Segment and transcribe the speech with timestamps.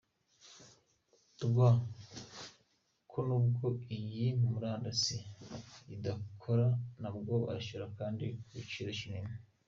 [1.43, 1.57] rw
[3.11, 3.65] ko n’ubwo
[3.97, 5.17] iyi murandasi
[5.95, 6.67] idakora,
[7.01, 9.33] nabo bashyura kandi ku giciro kinini.